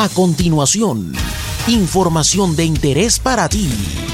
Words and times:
A 0.00 0.08
continuación, 0.08 1.12
información 1.66 2.54
de 2.54 2.64
interés 2.64 3.18
para 3.18 3.48
ti 3.48 3.68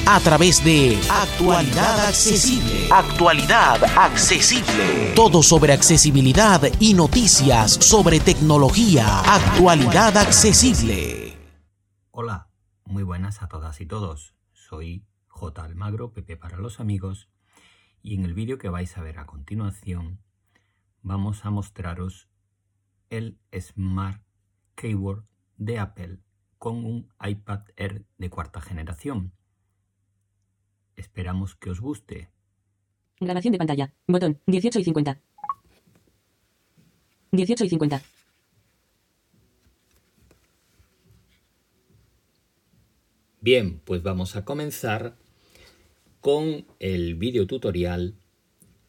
a 0.07 0.19
través 0.19 0.65
de 0.65 0.99
Actualidad 1.11 2.07
Accesible. 2.07 2.89
Actualidad 2.91 3.85
Accesible. 3.95 5.13
Todo 5.15 5.43
sobre 5.43 5.75
accesibilidad 5.75 6.63
y 6.81 6.95
noticias 6.95 7.73
sobre 7.73 8.19
tecnología. 8.19 9.21
Actualidad 9.31 10.17
Accesible. 10.17 11.37
Hola, 12.13 12.49
muy 12.87 13.03
buenas 13.03 13.43
a 13.43 13.49
todas 13.49 13.79
y 13.83 13.85
todos. 13.85 14.35
Soy 14.55 15.05
J. 15.29 15.65
Almagro, 15.65 16.15
Pepe 16.15 16.39
para 16.39 16.57
los 16.57 16.81
amigos, 16.81 17.29
y 18.01 18.15
en 18.15 18.25
el 18.25 18.33
vídeo 18.33 18.57
que 18.57 18.71
vais 18.71 18.97
a 18.97 19.03
ver 19.03 19.19
a 19.19 19.27
continuación 19.27 20.23
vamos 21.03 21.45
a 21.45 21.51
mostraros 21.51 22.31
el 23.11 23.39
Smart 23.53 24.23
Keyboard 24.77 25.27
de 25.57 25.79
Apple 25.79 26.19
con 26.59 26.85
un 26.85 27.09
iPad 27.23 27.61
Air 27.77 28.05
de 28.19 28.31
cuarta 28.31 28.61
generación. 28.61 29.33
Esperamos 30.97 31.55
que 31.57 31.71
os 31.71 31.81
guste. 31.81 32.31
Grabación 33.21 33.53
de 33.53 33.59
pantalla. 33.59 33.93
Botón 34.07 34.41
18 34.47 34.81
y 34.81 34.85
50. 34.85 35.21
18 37.33 37.65
y 37.65 37.69
50. 37.69 38.03
Bien, 43.41 43.79
pues 43.85 44.03
vamos 44.03 44.37
a 44.37 44.45
comenzar 44.47 45.17
con 46.21 46.65
el 46.79 47.15
video 47.17 47.47
tutorial 47.47 48.15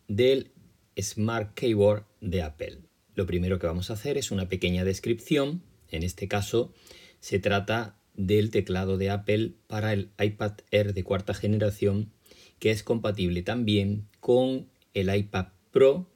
del 0.07 0.53
Smart 0.97 1.53
Keyboard 1.55 2.05
de 2.21 2.41
Apple. 2.41 2.79
Lo 3.15 3.25
primero 3.25 3.59
que 3.59 3.67
vamos 3.67 3.89
a 3.89 3.93
hacer 3.95 4.17
es 4.17 4.31
una 4.31 4.47
pequeña 4.47 4.85
descripción 4.85 5.61
en 5.95 6.03
este 6.03 6.27
caso, 6.27 6.73
se 7.19 7.39
trata 7.39 7.95
del 8.15 8.51
teclado 8.51 8.97
de 8.97 9.09
Apple 9.09 9.53
para 9.67 9.93
el 9.93 10.09
iPad 10.19 10.53
Air 10.71 10.93
de 10.93 11.03
cuarta 11.03 11.33
generación, 11.33 12.11
que 12.59 12.71
es 12.71 12.83
compatible 12.83 13.41
también 13.41 14.07
con 14.19 14.67
el 14.93 15.13
iPad 15.13 15.47
Pro 15.71 16.07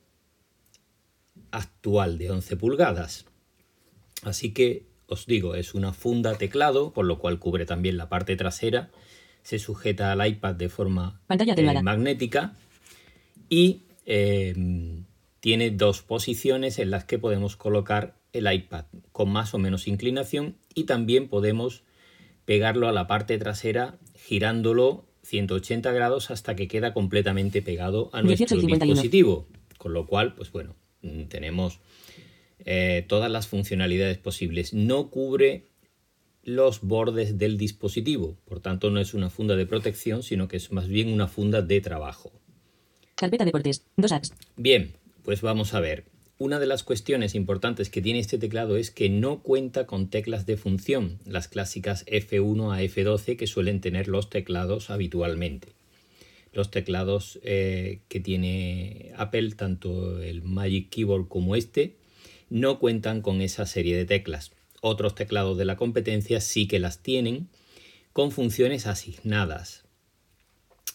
actual 1.52 2.18
de 2.18 2.32
11 2.32 2.56
pulgadas. 2.58 3.26
Así 4.24 4.54
que 4.54 4.86
os 5.08 5.26
digo, 5.26 5.56
es 5.56 5.74
una 5.74 5.92
funda 5.92 6.36
teclado, 6.36 6.94
por 6.94 7.06
lo 7.06 7.20
cual 7.20 7.40
cubre 7.40 7.66
también 7.66 7.98
la 7.98 8.10
parte 8.10 8.36
trasera, 8.36 8.92
se 9.42 9.58
sujeta 9.58 10.12
al 10.12 10.26
iPad 10.26 10.56
de 10.56 10.70
forma 10.70 11.20
eh, 11.30 11.82
magnética 11.82 12.54
y 13.50 13.82
eh, 14.06 14.54
tiene 15.40 15.72
dos 15.72 16.02
posiciones 16.02 16.78
en 16.78 16.92
las 16.92 17.06
que 17.06 17.18
podemos 17.18 17.56
colocar 17.56 18.19
el 18.34 18.52
iPad 18.52 18.86
con 19.12 19.30
más 19.30 19.54
o 19.54 19.58
menos 19.58 19.88
inclinación 19.88 20.56
y 20.76 20.84
también 20.84 21.28
podemos 21.28 21.84
pegarlo 22.46 22.88
a 22.88 22.92
la 22.92 23.08
parte 23.08 23.38
trasera 23.38 23.98
girándolo 24.16 25.06
180 25.24 25.92
grados 25.92 26.32
hasta 26.32 26.56
que 26.56 26.68
queda 26.68 26.94
completamente 26.94 27.62
pegado 27.62 28.10
a 28.14 28.22
nuestro 28.22 28.58
dispositivo. 28.58 29.48
Con 29.78 29.94
lo 29.94 30.08
cual, 30.08 30.34
pues 30.34 30.52
bueno, 30.52 30.76
mm, 31.02 31.24
tenemos 31.26 31.80
eh, 32.66 33.06
todas 33.08 33.32
las 33.32 33.48
funcionalidades 33.48 34.18
posibles. 34.18 34.74
No 34.74 35.10
cubre 35.10 35.68
los 36.44 36.82
bordes 36.82 37.38
del 37.38 37.58
dispositivo, 37.58 38.38
por 38.46 38.60
tanto 38.60 38.90
no 38.90 39.00
es 39.00 39.14
una 39.14 39.30
funda 39.30 39.56
de 39.56 39.66
protección, 39.66 40.24
sino 40.24 40.48
que 40.48 40.58
es 40.58 40.72
más 40.72 40.88
bien 40.88 41.14
una 41.14 41.28
funda 41.28 41.62
de 41.62 41.80
trabajo. 41.82 42.32
Carpeta 43.16 43.46
deportes, 43.46 43.86
dos 43.98 44.12
apps. 44.12 44.34
Bien, 44.56 44.94
pues 45.24 45.42
vamos 45.42 45.74
a 45.74 45.80
ver. 45.80 46.06
Una 46.42 46.58
de 46.58 46.68
las 46.68 46.84
cuestiones 46.84 47.36
importantes 47.36 47.90
que 47.90 48.02
tiene 48.02 48.20
este 48.20 48.38
teclado 48.38 48.78
es 48.78 48.92
que 48.92 49.10
no 49.10 49.44
cuenta 49.44 49.86
con 49.86 50.10
teclas 50.10 50.46
de 50.46 50.56
función, 50.56 51.20
las 51.26 51.50
clásicas 51.50 52.06
F1 52.06 52.74
a 52.74 52.82
F12 52.82 53.36
que 53.36 53.46
suelen 53.46 53.82
tener 53.82 54.08
los 54.08 54.30
teclados 54.30 54.90
habitualmente. 54.90 55.74
Los 56.54 56.72
teclados 56.72 57.42
eh, 57.44 58.00
que 58.08 58.22
tiene 58.22 59.12
Apple, 59.18 59.52
tanto 59.52 60.24
el 60.24 60.42
Magic 60.42 60.90
Keyboard 60.90 61.28
como 61.28 61.58
este, 61.58 61.98
no 62.50 62.80
cuentan 62.80 63.22
con 63.22 63.42
esa 63.42 63.66
serie 63.66 63.98
de 63.98 64.06
teclas. 64.06 64.54
Otros 64.80 65.16
teclados 65.16 65.58
de 65.58 65.66
la 65.66 65.76
competencia 65.76 66.40
sí 66.40 66.70
que 66.70 66.80
las 66.80 67.04
tienen 67.04 67.50
con 68.14 68.32
funciones 68.32 68.88
asignadas. 68.88 69.84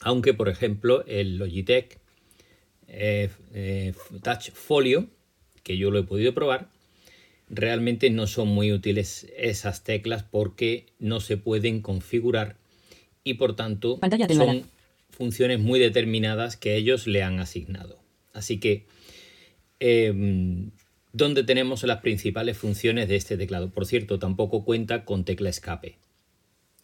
Aunque, 0.01 0.33
por 0.33 0.49
ejemplo, 0.49 1.05
el 1.07 1.37
Logitech 1.37 1.99
eh, 2.89 3.29
eh, 3.53 3.93
Touch 4.23 4.51
Folio 4.51 5.11
que 5.65 5.77
yo 5.77 5.91
lo 5.91 5.99
he 5.99 6.05
podido 6.05 6.35
probar, 6.35 6.69
realmente 7.49 8.11
no 8.11 8.27
son 8.27 8.49
muy 8.49 8.73
útiles 8.73 9.27
esas 9.37 9.83
teclas 9.83 10.23
porque 10.23 10.87
no 10.99 11.21
se 11.21 11.37
pueden 11.37 11.81
configurar 11.81 12.57
y 13.25 13.35
por 13.35 13.57
tanto 13.57 13.99
son 14.29 14.63
funciones 15.11 15.59
muy 15.61 15.81
determinadas 15.81 16.57
que 16.57 16.77
ellos 16.77 17.07
le 17.07 17.23
han 17.23 17.41
asignado. 17.41 17.99
Así 18.33 18.59
que, 18.59 18.85
em, 19.81 20.71
¿dónde 21.13 21.45
tenemos 21.45 21.83
las 21.85 22.01
principales 22.01 22.59
funciones 22.59 23.09
de 23.09 23.17
este 23.17 23.37
teclado? 23.37 23.71
Por 23.71 23.87
cierto, 23.87 24.19
tampoco 24.19 24.65
cuenta 24.65 25.05
con 25.05 25.25
tecla 25.25 25.51
escape. 25.51 25.97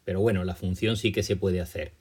Pero 0.05 0.21
bueno, 0.21 0.45
la 0.45 0.55
función 0.55 0.97
sí 0.97 1.13
que 1.13 1.23
se 1.23 1.37
puede 1.37 1.61
hacer. 1.61 1.93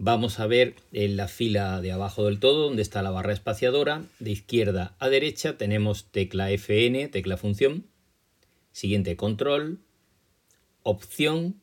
Vamos 0.00 0.38
a 0.38 0.46
ver 0.46 0.76
en 0.92 1.16
la 1.16 1.26
fila 1.26 1.80
de 1.80 1.90
abajo 1.90 2.26
del 2.26 2.38
todo 2.38 2.66
donde 2.66 2.82
está 2.82 3.02
la 3.02 3.10
barra 3.10 3.32
espaciadora. 3.32 4.04
De 4.20 4.30
izquierda 4.30 4.94
a 5.00 5.08
derecha 5.08 5.58
tenemos 5.58 6.04
tecla 6.12 6.52
FN, 6.52 7.08
tecla 7.08 7.36
función. 7.36 7.84
Siguiente 8.70 9.16
control, 9.16 9.80
opción, 10.84 11.60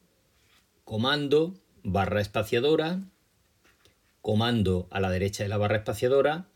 comando, 0.84 1.56
barra 1.82 2.20
espaciadora, 2.20 3.00
comando 4.22 4.90
a 4.92 5.00
la 5.00 5.10
derecha 5.12 5.44
de 5.44 5.50
la 5.50 5.58
barra 5.58 5.78
espaciadora, 5.78 6.50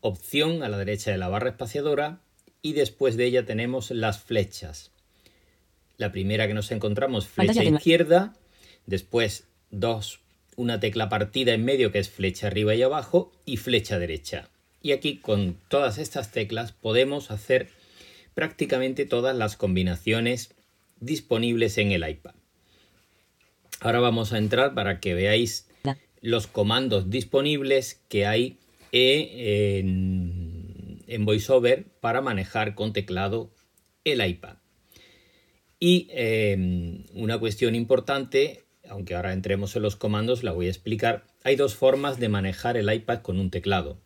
opción 0.00 0.62
a 0.62 0.68
la 0.68 0.76
derecha 0.76 1.10
de 1.10 1.16
la 1.16 1.28
barra 1.28 1.48
espaciadora 1.48 2.20
y 2.60 2.74
después 2.74 3.16
de 3.16 3.24
ella 3.24 3.46
tenemos 3.46 3.90
las 3.90 4.22
flechas. 4.22 4.90
La 5.96 6.12
primera 6.12 6.46
que 6.46 6.54
nos 6.54 6.70
encontramos, 6.70 7.26
flecha 7.28 7.64
izquierda, 7.64 8.34
después 8.84 9.48
dos 9.70 10.23
una 10.56 10.80
tecla 10.80 11.08
partida 11.08 11.54
en 11.54 11.64
medio 11.64 11.92
que 11.92 11.98
es 11.98 12.08
flecha 12.08 12.48
arriba 12.48 12.74
y 12.74 12.82
abajo 12.82 13.32
y 13.44 13.56
flecha 13.56 13.98
derecha. 13.98 14.48
Y 14.82 14.92
aquí 14.92 15.16
con 15.16 15.56
todas 15.68 15.98
estas 15.98 16.30
teclas 16.30 16.72
podemos 16.72 17.30
hacer 17.30 17.68
prácticamente 18.34 19.06
todas 19.06 19.36
las 19.36 19.56
combinaciones 19.56 20.54
disponibles 21.00 21.78
en 21.78 21.92
el 21.92 22.08
iPad. 22.08 22.34
Ahora 23.80 24.00
vamos 24.00 24.32
a 24.32 24.38
entrar 24.38 24.74
para 24.74 25.00
que 25.00 25.14
veáis 25.14 25.68
los 26.20 26.46
comandos 26.46 27.10
disponibles 27.10 28.00
que 28.08 28.26
hay 28.26 28.58
en, 28.92 31.02
VoiceOver 31.20 31.84
para 32.00 32.20
manejar 32.20 32.74
con 32.74 32.92
teclado 32.92 33.50
el 34.04 34.26
iPad. 34.26 34.56
Y 35.78 36.08
eh, 36.10 37.04
una 37.14 37.38
cuestión 37.38 37.74
importante 37.74 38.63
aunque 38.88 39.14
ahora 39.14 39.32
entremos 39.32 39.76
en 39.76 39.82
los 39.82 39.96
comandos, 39.96 40.42
la 40.42 40.52
voy 40.52 40.66
a 40.66 40.70
explicar. 40.70 41.24
Hay 41.42 41.56
dos 41.56 41.74
formas 41.74 42.18
de 42.18 42.28
manejar 42.28 42.76
el 42.76 42.92
iPad 42.92 43.22
con 43.22 43.38
un 43.38 43.50
teclado. 43.50 43.98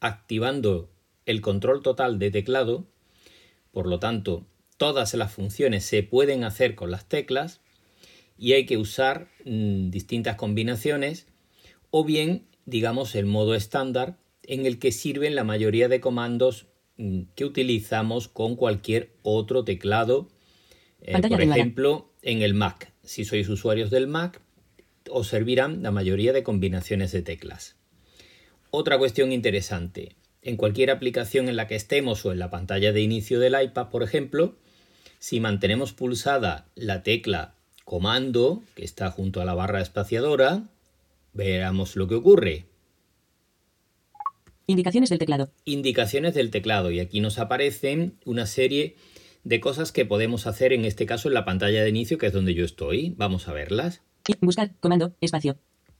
Activando 0.00 0.90
el 1.24 1.40
control 1.40 1.82
total 1.82 2.18
de 2.18 2.30
teclado, 2.30 2.86
por 3.72 3.86
lo 3.86 3.98
tanto, 3.98 4.46
todas 4.76 5.14
las 5.14 5.32
funciones 5.32 5.84
se 5.84 6.02
pueden 6.02 6.44
hacer 6.44 6.74
con 6.74 6.90
las 6.90 7.08
teclas 7.08 7.60
y 8.38 8.52
hay 8.52 8.66
que 8.66 8.76
usar 8.76 9.28
mm, 9.44 9.90
distintas 9.90 10.36
combinaciones 10.36 11.26
o 11.90 12.04
bien, 12.04 12.46
digamos, 12.64 13.14
el 13.14 13.26
modo 13.26 13.54
estándar 13.54 14.18
en 14.42 14.66
el 14.66 14.78
que 14.78 14.92
sirven 14.92 15.34
la 15.34 15.44
mayoría 15.44 15.88
de 15.88 16.00
comandos 16.00 16.66
mm, 16.96 17.22
que 17.34 17.44
utilizamos 17.44 18.28
con 18.28 18.56
cualquier 18.56 19.12
otro 19.22 19.64
teclado, 19.64 20.28
eh, 21.00 21.20
por 21.20 21.40
ejemplo, 21.40 22.12
en 22.22 22.42
el 22.42 22.54
Mac 22.54 22.92
si 23.06 23.24
sois 23.24 23.48
usuarios 23.48 23.90
del 23.90 24.06
Mac, 24.06 24.40
os 25.10 25.28
servirán 25.28 25.82
la 25.82 25.90
mayoría 25.90 26.32
de 26.32 26.42
combinaciones 26.42 27.12
de 27.12 27.22
teclas. 27.22 27.76
Otra 28.70 28.98
cuestión 28.98 29.32
interesante. 29.32 30.16
En 30.42 30.56
cualquier 30.56 30.90
aplicación 30.90 31.48
en 31.48 31.56
la 31.56 31.66
que 31.66 31.76
estemos 31.76 32.24
o 32.26 32.32
en 32.32 32.38
la 32.38 32.50
pantalla 32.50 32.92
de 32.92 33.00
inicio 33.00 33.40
del 33.40 33.60
iPad, 33.60 33.88
por 33.88 34.02
ejemplo, 34.02 34.56
si 35.18 35.40
mantenemos 35.40 35.92
pulsada 35.92 36.66
la 36.74 37.02
tecla 37.02 37.54
comando, 37.84 38.62
que 38.74 38.84
está 38.84 39.10
junto 39.10 39.40
a 39.40 39.44
la 39.44 39.54
barra 39.54 39.80
espaciadora, 39.80 40.64
veamos 41.32 41.96
lo 41.96 42.08
que 42.08 42.16
ocurre. 42.16 42.66
Indicaciones 44.66 45.10
del 45.10 45.20
teclado. 45.20 45.50
Indicaciones 45.64 46.34
del 46.34 46.50
teclado. 46.50 46.90
Y 46.90 46.98
aquí 46.98 47.20
nos 47.20 47.38
aparecen 47.38 48.18
una 48.24 48.46
serie 48.46 48.96
de 49.46 49.60
cosas 49.60 49.92
que 49.92 50.04
podemos 50.04 50.48
hacer 50.48 50.72
en 50.72 50.84
este 50.84 51.06
caso 51.06 51.28
en 51.28 51.34
la 51.34 51.44
pantalla 51.44 51.84
de 51.84 51.88
inicio, 51.88 52.18
que 52.18 52.26
es 52.26 52.32
donde 52.32 52.52
yo 52.52 52.64
estoy. 52.64 53.14
Vamos 53.16 53.46
a 53.46 53.52
verlas. 53.52 54.02
Buscar, 54.40 54.74
comando, 54.80 55.14
espacio. 55.20 55.56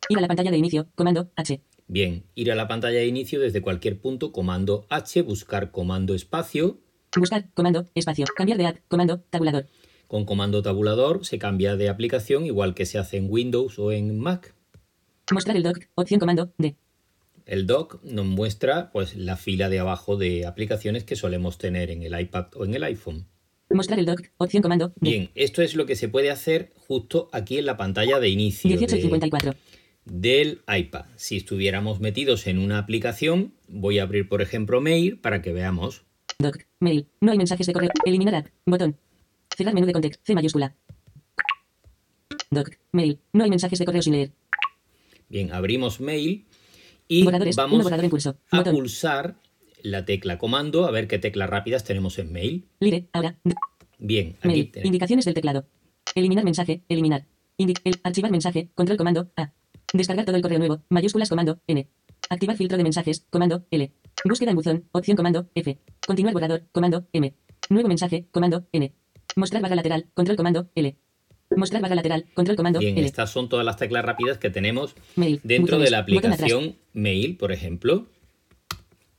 Ir 0.08 0.19
a 0.19 0.20
la 0.20 0.26
pantalla 0.26 0.50
de 0.50 0.56
inicio, 0.56 0.88
comando 0.96 1.31
H. 1.37 1.60
Bien, 1.87 2.25
ir 2.34 2.50
a 2.50 2.56
la 2.56 2.66
pantalla 2.66 2.98
de 2.98 3.06
inicio 3.06 3.38
desde 3.38 3.62
cualquier 3.62 4.00
punto, 4.00 4.32
comando 4.32 4.84
H, 4.90 5.22
buscar 5.22 5.70
comando 5.70 6.12
espacio. 6.16 6.81
Buscar, 7.16 7.48
comando, 7.54 7.87
espacio. 7.94 8.26
Cambiar 8.37 8.58
de 8.58 8.66
ad, 8.66 8.76
comando, 8.88 9.20
tabulador. 9.31 9.69
Con 10.08 10.25
comando 10.25 10.60
tabulador 10.60 11.25
se 11.25 11.38
cambia 11.38 11.76
de 11.76 11.88
aplicación 11.88 12.46
igual 12.46 12.75
que 12.75 12.84
se 12.84 12.98
hace 12.98 13.16
en 13.16 13.31
Windows 13.31 13.78
o 13.78 13.93
en 13.93 14.19
Mac. 14.19 14.56
Mostrar 15.32 15.56
el 15.56 15.62
doc. 15.62 15.78
Opción 15.94 16.19
comando 16.19 16.52
D. 16.58 16.75
El 17.44 17.69
doc 17.69 18.02
nos 18.02 18.26
muestra 18.26 18.90
pues 18.90 19.14
la 19.14 19.37
fila 19.37 19.69
de 19.69 19.78
abajo 19.78 20.16
de 20.16 20.46
aplicaciones 20.46 21.04
que 21.04 21.14
solemos 21.14 21.58
tener 21.58 21.93
en 21.93 22.02
el 22.02 22.20
iPad 22.20 22.46
o 22.56 22.64
en 22.64 22.75
el 22.75 22.82
iPhone. 22.82 23.28
Mostrar 23.70 23.98
el 23.98 24.06
doc. 24.06 24.20
Opción 24.38 24.62
comando. 24.62 24.92
Bien, 25.00 25.30
esto 25.34 25.60
es 25.62 25.74
lo 25.74 25.86
que 25.86 25.96
se 25.96 26.08
puede 26.08 26.30
hacer 26.30 26.72
justo 26.76 27.28
aquí 27.32 27.58
en 27.58 27.66
la 27.66 27.76
pantalla 27.76 28.20
de 28.20 28.28
inicio 28.28 28.68
18 28.68 28.94
y 28.94 28.98
de- 28.98 29.02
54. 29.02 29.54
del 30.04 30.62
iPad. 30.68 31.06
Si 31.16 31.36
estuviéramos 31.36 31.98
metidos 32.00 32.46
en 32.46 32.58
una 32.58 32.78
aplicación, 32.78 33.54
voy 33.68 33.98
a 33.98 34.04
abrir 34.04 34.28
por 34.28 34.40
ejemplo 34.40 34.80
Mail 34.80 35.18
para 35.18 35.42
que 35.42 35.52
veamos. 35.52 36.04
Doc. 36.38 36.58
Mail. 36.80 37.08
No 37.20 37.32
hay 37.32 37.38
mensajes 37.38 37.66
de 37.66 37.72
correo. 37.72 37.90
Eliminar 38.04 38.34
app. 38.36 38.46
Botón. 38.66 38.96
Cerrar 39.56 39.74
menú 39.74 39.86
de 39.86 39.92
contexto. 39.94 40.22
C 40.24 40.34
mayúscula. 40.34 40.74
Doc. 42.50 42.70
Mail. 42.92 43.19
No 43.32 43.44
hay 43.44 43.50
mensajes 43.50 43.78
de 43.78 43.84
correo 43.84 44.02
sin 44.02 44.12
leer. 44.12 44.30
Bien, 45.28 45.52
abrimos 45.52 46.00
Mail 46.00 46.44
y 47.08 47.24
Borradores. 47.24 47.56
Vamos 47.56 47.86
a 48.50 48.64
pulsar 48.64 49.36
la 49.90 50.04
tecla 50.04 50.38
comando 50.38 50.84
a 50.86 50.90
ver 50.90 51.06
qué 51.08 51.18
teclas 51.18 51.48
rápidas 51.48 51.84
tenemos 51.84 52.18
en 52.18 52.32
Mail. 52.32 52.64
Lire. 52.80 53.08
Ahora. 53.12 53.36
Bien, 53.98 54.36
aquí 54.38 54.48
Mail. 54.48 54.70
tenemos. 54.70 54.86
Indicaciones 54.86 55.24
del 55.24 55.34
teclado. 55.34 55.66
Eliminar 56.14 56.44
mensaje. 56.44 56.82
Eliminar. 56.88 57.26
Indi- 57.58 57.78
el- 57.84 58.00
archivar 58.02 58.30
mensaje. 58.30 58.68
Control 58.74 58.98
comando. 58.98 59.30
A. 59.36 59.52
Descargar 59.92 60.24
todo 60.26 60.36
el 60.36 60.42
correo 60.42 60.58
nuevo. 60.58 60.82
Mayúsculas 60.90 61.28
comando. 61.28 61.60
N. 61.66 61.88
Activar 62.28 62.56
filtro 62.56 62.76
de 62.76 62.82
mensajes. 62.82 63.26
Comando. 63.30 63.64
L. 63.70 63.92
Búsqueda 64.24 64.50
en 64.50 64.56
buzón. 64.56 64.84
Opción 64.92 65.16
comando. 65.16 65.48
F. 65.54 65.78
Continuar 66.06 66.34
borrador. 66.34 66.64
Comando. 66.72 67.06
M. 67.12 67.34
Nuevo 67.70 67.88
mensaje. 67.88 68.26
Comando. 68.32 68.66
N. 68.72 68.92
Mostrar 69.36 69.62
barra 69.62 69.76
lateral. 69.76 70.06
Control 70.14 70.36
comando. 70.36 70.68
L. 70.74 70.96
Mostrar 71.56 71.80
barra 71.80 71.94
lateral. 71.94 72.26
Control 72.34 72.56
comando. 72.56 72.80
Bien, 72.80 72.98
L. 72.98 73.06
estas 73.06 73.30
son 73.30 73.48
todas 73.48 73.64
las 73.64 73.76
teclas 73.76 74.04
rápidas 74.04 74.38
que 74.38 74.50
tenemos 74.50 74.96
Mail. 75.14 75.40
dentro 75.44 75.78
de 75.78 75.90
la 75.90 75.98
aplicación 75.98 76.74
Mail, 76.92 77.36
por 77.36 77.52
ejemplo. 77.52 78.08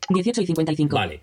18 0.09 0.41
y 0.41 0.45
55. 0.45 0.95
Vale. 0.95 1.21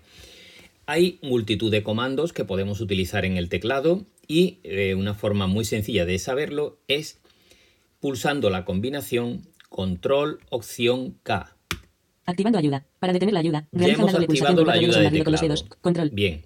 Hay 0.87 1.19
multitud 1.23 1.71
de 1.71 1.81
comandos 1.83 2.31
que 2.33 2.45
podemos 2.45 2.79
utilizar 2.81 3.25
en 3.25 3.37
el 3.37 3.49
teclado 3.49 4.05
y 4.27 4.59
eh, 4.63 4.93
una 4.95 5.13
forma 5.15 5.47
muy 5.47 5.65
sencilla 5.65 6.05
de 6.05 6.19
saberlo 6.19 6.77
es 6.87 7.19
pulsando 7.99 8.49
la 8.49 8.65
combinación 8.65 9.41
Control 9.69 10.39
Opción 10.49 11.17
K. 11.23 11.55
Activando 12.27 12.59
ayuda. 12.59 12.85
Para 12.99 13.13
detener 13.13 13.33
la 13.33 13.39
ayuda. 13.39 13.67
Ya 13.71 13.87
hemos 13.87 14.11
pulsación 14.11 14.23
activado 14.23 14.65
la 14.65 14.73
ayuda 14.73 14.99
de 15.09 15.23
con 15.23 15.31
los 15.31 15.41
dedos. 15.41 15.63
Control. 15.81 16.09
Bien. 16.11 16.45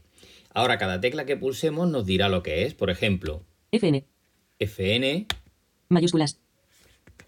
Ahora 0.54 0.78
cada 0.78 1.00
tecla 1.00 1.26
que 1.26 1.38
pulsemos 1.38 1.90
nos 1.90 2.06
dirá 2.06 2.28
lo 2.30 2.42
que 2.44 2.66
es. 2.66 2.74
Por 2.74 2.90
ejemplo, 2.90 3.44
FN. 3.72 4.06
FN, 4.60 5.28
Mayúsculas. 5.90 6.40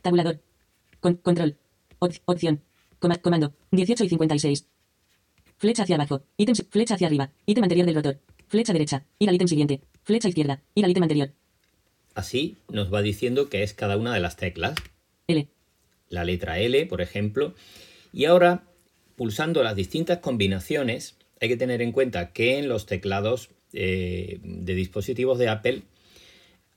Tabulador. 0.01 0.41
Con- 0.99 1.15
control. 1.15 1.57
Op- 1.99 2.13
opción. 2.25 2.61
Coma- 2.99 3.17
comando. 3.17 3.53
18 3.71 4.03
y 4.05 4.09
56. 4.09 4.67
Flecha 5.61 5.83
hacia 5.83 5.95
abajo. 5.95 6.23
Ítem. 6.37 6.55
Flecha 6.71 6.95
hacia 6.95 7.05
arriba. 7.05 7.31
Ítem 7.45 7.63
anterior 7.63 7.85
del 7.85 7.93
rotor. 7.93 8.19
Flecha 8.47 8.73
derecha. 8.73 9.05
Ir 9.19 9.29
al 9.29 9.35
ítem 9.35 9.47
siguiente. 9.47 9.81
Flecha 10.01 10.27
izquierda. 10.27 10.63
Ir 10.73 10.85
al 10.85 10.89
ítem 10.89 11.03
anterior. 11.03 11.33
así 12.15 12.57
nos 12.67 12.91
va 12.91 13.03
diciendo 13.03 13.47
que 13.47 13.61
es 13.61 13.75
cada 13.75 13.95
una 13.95 14.11
de 14.11 14.19
las 14.21 14.37
teclas. 14.37 14.73
L. 15.27 15.47
la 16.09 16.23
letra 16.23 16.57
L, 16.57 16.87
por 16.87 16.99
ejemplo. 16.99 17.53
Y 18.11 18.25
ahora, 18.25 18.63
pulsando 19.15 19.61
las 19.61 19.75
distintas 19.75 20.17
combinaciones, 20.17 21.15
hay 21.39 21.49
que 21.49 21.57
tener 21.57 21.83
en 21.83 21.91
cuenta 21.91 22.33
que 22.33 22.57
en 22.57 22.67
los 22.67 22.87
teclados 22.87 23.51
eh, 23.71 24.39
de 24.41 24.73
dispositivos 24.73 25.37
de 25.37 25.49
Apple 25.49 25.83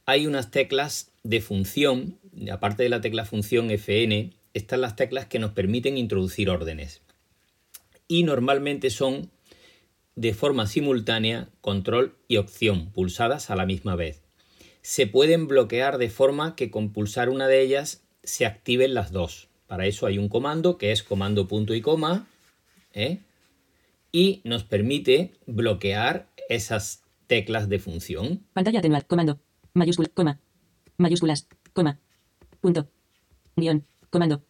hay 0.05 0.27
unas 0.27 0.51
teclas 0.51 1.11
de 1.23 1.41
función, 1.41 2.19
aparte 2.53 2.83
de 2.83 2.91
la 2.91 3.01
tecla 3.01 3.25
función 3.25 3.71
FN, 3.71 4.35
están 4.53 4.83
las 4.83 4.95
teclas 4.95 5.25
que 5.25 5.39
nos 5.39 5.53
permiten 5.53 5.97
introducir 5.97 6.51
órdenes. 6.51 7.01
Y 8.09 8.23
normalmente 8.25 8.91
son 8.91 9.31
de 10.17 10.35
forma 10.35 10.67
simultánea 10.67 11.49
control 11.61 12.17
y 12.29 12.37
opción, 12.37 12.91
pulsadas 12.93 13.51
a 13.51 13.57
la 13.57 13.67
misma 13.67 13.97
vez. 13.97 14.23
Se 14.83 15.07
pueden 15.07 15.49
bloquear 15.49 15.99
de 15.99 16.11
forma 16.11 16.57
que 16.57 16.71
con 16.71 16.93
pulsar 16.93 17.29
una 17.29 17.49
de 17.49 17.63
ellas 17.63 18.03
se 18.23 18.47
activen 18.47 18.95
las 18.95 19.13
dos. 19.13 19.49
Para 19.67 19.87
eso 19.87 20.07
hay 20.07 20.19
un 20.19 20.29
comando 20.29 20.79
que 20.79 20.93
es 20.93 21.03
comando 21.03 21.49
punto 21.49 21.75
y 21.75 21.81
coma 21.81 22.27
¿eh? 22.93 23.21
y 24.13 24.41
nos 24.45 24.63
permite 24.63 25.33
bloquear 25.47 26.29
esas 26.49 27.03
teclas 27.27 27.69
de 27.69 27.79
función. 27.79 28.45
Pantalla 28.53 28.79
atenuar. 28.79 29.07
Comando. 29.07 29.41
Mayúscula. 29.73 30.09
Coma. 30.15 30.39
Mayúsculas. 30.99 31.49
Coma. 31.73 31.99
Punto. 32.61 32.89
Guión. 33.57 33.87
Comando. 34.11 34.45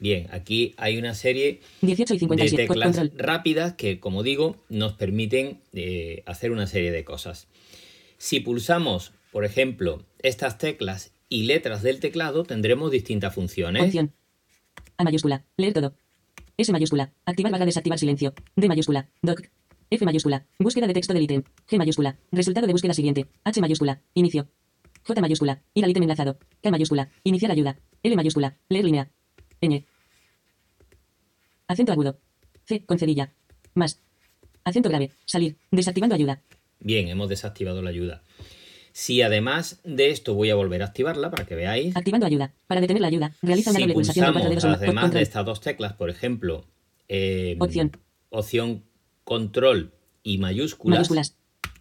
Bien, 0.00 0.28
aquí 0.30 0.74
hay 0.76 0.96
una 0.96 1.14
serie 1.14 1.60
18 1.82 2.14
y 2.14 2.16
de 2.16 2.20
57. 2.20 2.66
Co- 2.68 2.74
teclas 2.74 2.96
Control. 2.96 3.18
rápidas 3.18 3.72
que, 3.74 3.98
como 4.00 4.22
digo, 4.22 4.56
nos 4.68 4.92
permiten 4.94 5.60
eh, 5.72 6.22
hacer 6.26 6.52
una 6.52 6.66
serie 6.66 6.92
de 6.92 7.04
cosas. 7.04 7.48
Si 8.16 8.40
pulsamos, 8.40 9.12
por 9.32 9.44
ejemplo, 9.44 10.04
estas 10.22 10.58
teclas 10.58 11.12
y 11.28 11.44
letras 11.44 11.82
del 11.82 12.00
teclado, 12.00 12.44
tendremos 12.44 12.90
distintas 12.90 13.34
funciones. 13.34 13.82
Opción. 13.84 14.12
A 14.96 15.04
mayúscula. 15.04 15.44
Leer 15.56 15.72
todo. 15.74 15.94
S 16.56 16.72
mayúscula. 16.72 17.12
Activar 17.24 17.52
barra 17.52 17.66
desactivar 17.66 17.98
silencio. 17.98 18.34
D 18.56 18.66
mayúscula. 18.68 19.08
Doc. 19.22 19.42
F 19.90 20.04
mayúscula. 20.04 20.46
Búsqueda 20.58 20.86
de 20.86 20.94
texto 20.94 21.12
del 21.14 21.22
ítem. 21.22 21.42
G 21.68 21.78
mayúscula. 21.78 22.18
Resultado 22.32 22.66
de 22.66 22.72
búsqueda 22.72 22.94
siguiente. 22.94 23.26
H 23.44 23.60
mayúscula. 23.60 24.02
Inicio. 24.14 24.48
J 25.06 25.20
mayúscula. 25.20 25.62
Ir 25.74 25.84
al 25.84 25.90
ítem 25.90 26.02
enlazado. 26.02 26.38
K 26.62 26.70
mayúscula. 26.70 27.10
Iniciar 27.24 27.50
ayuda. 27.52 27.78
L 28.02 28.16
mayúscula. 28.16 28.56
Leer 28.68 28.84
línea. 28.84 29.10
Ñ. 29.60 29.84
Acento 31.66 31.92
agudo. 31.92 32.18
C. 32.64 32.84
Con 32.84 32.98
cerilla. 32.98 33.32
Más. 33.74 34.00
Acento 34.64 34.88
grave. 34.88 35.10
Salir. 35.24 35.56
Desactivando 35.70 36.14
ayuda. 36.14 36.42
Bien, 36.80 37.08
hemos 37.08 37.28
desactivado 37.28 37.82
la 37.82 37.90
ayuda. 37.90 38.22
Si 38.92 39.22
además 39.22 39.80
de 39.84 40.10
esto 40.10 40.34
voy 40.34 40.50
a 40.50 40.54
volver 40.54 40.82
a 40.82 40.86
activarla 40.86 41.30
para 41.30 41.46
que 41.46 41.54
veáis. 41.54 41.96
Activando 41.96 42.26
ayuda. 42.26 42.52
Para 42.66 42.80
detener 42.80 43.00
la 43.00 43.08
ayuda. 43.08 43.34
Realiza 43.42 43.70
una 43.70 43.76
Si 43.78 43.82
doble 43.82 43.94
pulsación 43.94 44.32
cuatro 44.32 44.50
dedos. 44.50 44.64
más. 44.64 44.78
además 44.82 45.12
de 45.12 45.22
estas 45.22 45.44
dos 45.44 45.60
teclas, 45.60 45.92
por 45.94 46.10
ejemplo, 46.10 46.64
eh, 47.08 47.56
Opción. 47.60 47.92
opción 48.30 48.84
control 49.24 49.92
y 50.22 50.38
mayúsculas, 50.38 50.98
Mayúsculas. 50.98 51.36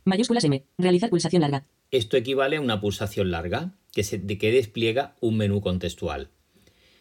Mayúsculas 0.06 0.44
M. 0.44 0.64
Realizar 0.78 1.10
pulsación 1.10 1.42
larga. 1.42 1.66
esto 1.92 2.18
equivale 2.18 2.58
a 2.58 2.62
una 2.62 2.80
pulsación 2.82 3.32
larga 3.32 3.74
que, 3.94 4.04
se, 4.04 4.20
de- 4.20 4.38
que 4.38 4.52
despliega 4.52 5.16
un 5.22 5.38
menú 5.38 5.62
contextual. 5.62 6.30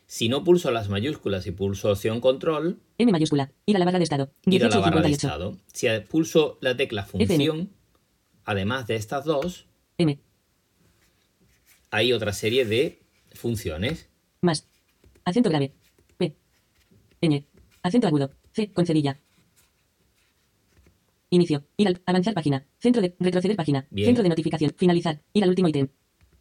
Si 0.06 0.28
no 0.28 0.44
pulso 0.44 0.70
las 0.70 0.88
mayúsculas 0.88 1.46
y 1.46 1.50
pulso 1.50 1.90
opción 1.90 2.20
control, 2.20 2.80
M 2.98 3.10
mayúscula. 3.10 3.52
Ir 3.66 3.76
a 3.76 3.78
la 3.80 3.84
barra 3.84 3.98
de 3.98 4.04
estado. 4.04 4.32
ir 4.46 4.62
a 4.62 4.68
18 4.68 4.78
la 4.78 4.80
barra 4.80 5.02
de 5.02 5.14
58. 5.14 5.26
estado. 5.26 5.58
Si 5.72 5.88
pulso 6.08 6.58
la 6.60 6.76
tecla 6.76 7.04
función, 7.04 7.70
además 8.44 8.86
de 8.86 8.94
estas 8.94 9.24
dos, 9.24 9.66
M. 9.98 10.20
hay 11.90 12.12
otra 12.12 12.32
serie 12.32 12.64
de 12.64 13.02
funciones. 13.34 14.08
Más. 14.42 14.68
Acento 15.24 15.50
grave. 15.50 15.74
P. 16.16 16.36
Ñ. 17.20 17.44
Acento 17.82 18.06
agudo. 18.06 18.30
C. 18.52 18.72
Con 18.72 18.86
cerilla. 18.86 19.18
Inicio. 21.30 21.66
Ir 21.76 21.88
al. 21.88 22.02
Avanzar 22.06 22.32
página. 22.32 22.64
Centro 22.78 23.02
de. 23.02 23.16
Retroceder 23.18 23.56
página. 23.56 23.88
Bien. 23.90 24.06
Centro 24.06 24.22
de 24.22 24.28
notificación. 24.28 24.72
Finalizar. 24.76 25.20
Ir 25.32 25.42
al 25.42 25.50
último 25.50 25.68
ítem. 25.68 25.88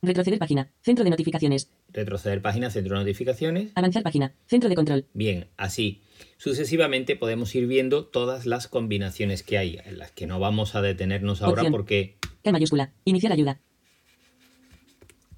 Retroceder 0.04 0.38
página. 0.38 0.72
Centro 0.82 1.04
de 1.04 1.10
notificaciones. 1.10 1.72
Retroceder 1.96 2.42
página, 2.42 2.70
centro 2.70 2.98
de 2.98 3.06
notificaciones. 3.06 3.72
Avanzar 3.74 4.04
página. 4.04 4.36
Centro 4.48 4.68
de 4.68 4.76
control. 4.76 5.06
Bien, 5.14 5.48
así 5.56 6.02
sucesivamente 6.36 7.16
podemos 7.16 7.56
ir 7.56 7.68
viendo 7.68 8.06
todas 8.06 8.46
las 8.46 8.68
combinaciones 8.68 9.44
que 9.44 9.58
hay, 9.58 9.80
en 9.86 9.98
las 9.98 10.12
que 10.12 10.28
no 10.28 10.38
vamos 10.38 10.76
a 10.76 10.82
detenernos 10.82 11.42
ahora 11.42 11.62
Opción. 11.62 11.72
porque 11.72 12.18
K 12.44 12.52
mayúscula. 12.52 12.92
Iniciar 13.06 13.32
ayuda. 13.32 13.62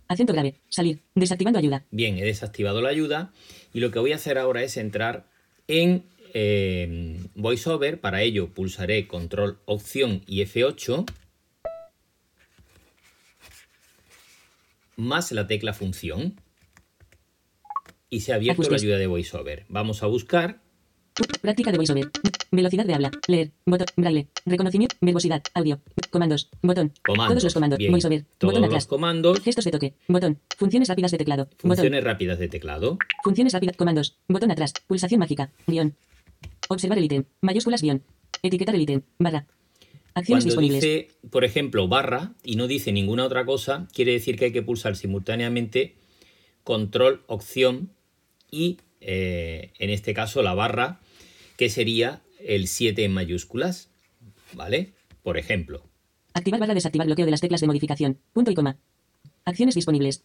Acento 0.08 0.34
grave. 0.34 0.56
Salir. 0.68 1.04
Desactivando 1.14 1.60
ayuda. 1.60 1.86
Bien, 1.92 2.18
he 2.18 2.24
desactivado 2.24 2.82
la 2.82 2.90
ayuda 2.90 3.32
y 3.72 3.80
lo 3.80 3.92
que 3.92 4.00
voy 4.00 4.14
a 4.14 4.16
hacer 4.16 4.40
ahora 4.40 4.64
es 4.64 4.78
entrar 4.78 5.28
en 5.68 6.06
eh, 6.34 7.20
VoiceOver. 7.36 8.02
Para 8.02 8.24
ello 8.24 8.52
pulsaré 8.52 9.08
Control, 9.08 9.60
Opción 9.66 10.24
y 10.26 10.42
F8 10.42 11.06
más 14.96 15.32
la 15.32 15.46
tecla 15.46 15.74
Función 15.74 16.36
y 18.10 18.22
se 18.22 18.32
ha 18.32 18.36
abierto 18.36 18.62
la 18.62 18.68
Ajustes. 18.68 18.84
ayuda 18.84 18.98
de 18.98 19.08
VoiceOver. 19.08 19.66
Vamos 19.70 20.04
a 20.04 20.08
buscar. 20.08 20.62
Práctica 21.42 21.72
de 21.72 21.78
voiceover. 21.78 22.12
Velocidad 22.52 22.86
de 22.86 22.94
habla. 22.94 23.12
Leer. 23.28 23.52
Botón. 23.66 23.88
Braille. 23.96 24.28
Reconocimiento. 24.46 24.96
Verbosidad. 25.02 25.42
Audio. 25.56 25.82
Comandos. 26.12 26.50
Botón. 26.62 26.94
Comandos. 27.04 27.30
Todos 27.30 27.44
los 27.46 27.54
comandos. 27.56 27.80
Bien. 27.80 27.92
Voiceover. 27.92 28.26
Todos 28.38 28.52
Botón 28.54 28.62
los 28.62 28.68
atrás. 28.70 28.86
comandos. 28.88 29.40
Gestos 29.42 29.66
de 29.66 29.72
toque. 29.72 29.94
Botón. 30.08 30.40
Funciones 30.58 30.88
rápidas 30.88 31.12
de 31.12 31.18
teclado. 31.18 31.46
Botón. 31.46 31.70
Funciones 31.76 32.04
rápidas 32.04 32.40
de 32.40 32.48
teclado. 32.48 32.98
Funciones 33.24 33.54
rápidas. 33.54 33.76
Comandos. 33.78 34.18
Botón 34.28 34.52
atrás. 34.52 34.74
Pulsación 34.86 35.20
mágica. 35.20 35.52
Guión. 35.66 35.96
Observar 36.70 37.00
el 37.00 37.06
ítem. 37.06 37.24
Mayúsculas 37.42 37.82
guion. 37.82 38.04
Etiquetar 38.44 38.76
el 38.76 38.82
ítem. 38.82 39.02
Barra. 39.18 39.48
Acciones 40.14 40.46
Cuando 40.46 40.62
disponibles. 40.62 40.82
dice, 40.82 41.08
por 41.32 41.44
ejemplo, 41.46 41.88
barra 41.88 42.34
y 42.44 42.56
no 42.56 42.68
dice 42.68 42.92
ninguna 42.92 43.26
otra 43.26 43.46
cosa, 43.46 43.88
quiere 43.94 44.14
decir 44.14 44.36
que 44.38 44.46
hay 44.46 44.52
que 44.52 44.64
pulsar 44.64 44.96
simultáneamente 44.96 45.96
control, 46.64 47.24
opción 47.28 47.92
y 48.51 48.77
eh, 49.01 49.72
en 49.80 49.89
este 49.89 50.13
caso 50.13 50.42
la 50.42 50.54
barra, 50.54 51.00
que 51.58 51.70
sería 51.70 52.22
el 52.39 52.68
7 52.68 53.04
en 53.04 53.13
mayúsculas. 53.13 53.89
¿Vale? 54.54 54.94
Por 55.24 55.38
ejemplo, 55.38 55.84
Activar 56.34 56.60
barra 56.60 56.74
desactivar 56.75 57.08
bloqueo 57.08 57.25
de 57.25 57.32
las 57.32 57.42
teclas 57.42 57.62
de 57.62 57.68
modificación. 57.68 58.20
Punto 58.32 58.51
y 58.51 58.54
coma. 58.56 58.77
Acciones 59.44 59.75
disponibles. 59.75 60.24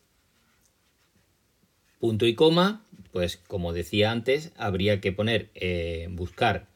punto 1.99 2.26
y 2.26 2.35
coma, 2.35 2.85
pues 3.12 3.37
como 3.37 3.73
decía 3.73 4.11
antes, 4.11 4.52
habría 4.57 5.00
que 5.00 5.12
poner, 5.12 5.50
eh, 5.55 6.09
buscar 6.11 6.67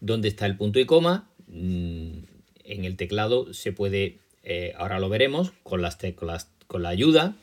dónde 0.00 0.28
está 0.28 0.46
el 0.46 0.56
punto 0.56 0.78
y 0.80 0.86
coma. 0.86 1.30
Mm, 1.46 2.24
En 2.64 2.84
el 2.84 2.96
teclado 2.96 3.52
se 3.52 3.72
puede, 3.72 4.18
eh, 4.44 4.72
ahora 4.76 5.00
lo 5.00 5.08
veremos, 5.08 5.52
con 5.64 5.82
las 5.82 5.98
teclas, 5.98 6.50
con 6.68 6.82
la 6.82 6.88
ayuda, 6.90 7.34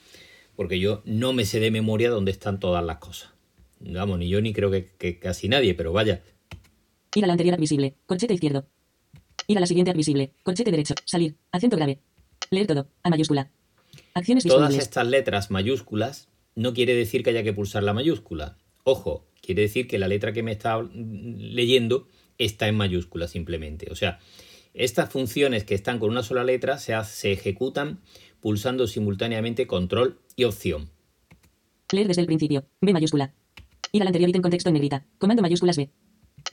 porque 0.55 0.79
yo 0.79 1.01
no 1.05 1.33
me 1.33 1.43
sé 1.45 1.59
de 1.59 1.69
memoria 1.71 2.09
dónde 2.09 2.31
están 2.31 2.59
todas 2.59 2.83
las 2.83 2.97
cosas. 2.97 3.29
Vamos, 3.79 4.19
ni 4.19 4.29
yo 4.29 4.41
ni 4.41 4.53
creo 4.53 4.71
que, 4.71 4.91
que 4.97 5.19
casi 5.19 5.49
nadie, 5.49 5.73
pero 5.75 5.93
vaya. 5.93 6.23
Ir 7.15 7.23
a 7.23 7.27
la 7.27 7.33
anterior 7.33 7.55
app 7.55 7.59
visible. 7.59 7.95
Corchete 8.05 8.33
izquierdo. 8.33 8.67
Ir 9.47 9.57
a 9.57 9.61
la 9.61 9.67
siguiente 9.67 9.91
app 9.91 9.97
visible. 9.97 10.33
Corchete 10.43 10.71
derecho. 10.71 10.95
Salir. 11.05 11.35
Acento 11.51 11.75
grave. 11.77 11.99
Leer 12.51 12.67
todo. 12.67 12.87
A 13.03 13.09
mayúscula. 13.09 13.49
Acciones 14.13 14.43
Todas 14.43 14.75
estas 14.75 15.07
letras 15.07 15.51
mayúsculas 15.51 16.27
no 16.55 16.73
quiere 16.73 16.95
decir 16.95 17.23
que 17.23 17.29
haya 17.31 17.43
que 17.43 17.53
pulsar 17.53 17.83
la 17.83 17.93
mayúscula. 17.93 18.57
Ojo, 18.83 19.27
quiere 19.41 19.63
decir 19.63 19.87
que 19.87 19.99
la 19.99 20.07
letra 20.07 20.33
que 20.33 20.43
me 20.43 20.51
está 20.51 20.81
leyendo 20.91 22.07
está 22.37 22.67
en 22.67 22.75
mayúscula 22.75 23.27
simplemente. 23.27 23.91
O 23.91 23.95
sea, 23.95 24.19
estas 24.73 25.09
funciones 25.09 25.63
que 25.63 25.75
están 25.75 25.99
con 25.99 26.09
una 26.09 26.23
sola 26.23 26.43
letra 26.43 26.77
se 26.77 27.31
ejecutan 27.31 28.01
pulsando 28.39 28.87
simultáneamente 28.87 29.67
control 29.67 30.19
y 30.35 30.43
opción. 30.43 30.89
Leer 31.91 32.07
desde 32.07 32.21
el 32.21 32.27
principio. 32.27 32.65
B 32.81 32.93
mayúscula. 32.93 33.33
Ir 33.91 34.01
al 34.01 34.07
anterior 34.07 34.29
ítem 34.29 34.41
con 34.41 34.51
texto 34.51 34.69
en 34.69 34.73
negrita. 34.73 35.05
Comando 35.17 35.41
mayúsculas 35.41 35.77
B. 35.77 35.89